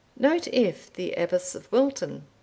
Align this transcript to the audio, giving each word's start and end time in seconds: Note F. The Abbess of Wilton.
Note 0.17 0.47
F. 0.51 0.91
The 0.91 1.13
Abbess 1.13 1.53
of 1.53 1.71
Wilton. 1.71 2.25